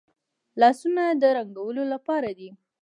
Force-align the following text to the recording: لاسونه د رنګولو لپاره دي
لاسونه 0.61 1.03
د 1.21 1.23
رنګولو 1.37 1.83
لپاره 1.93 2.29
دي 2.39 2.49